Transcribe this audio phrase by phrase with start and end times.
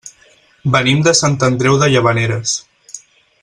[0.75, 2.59] Venim de Sant Andreu de Llavaneres.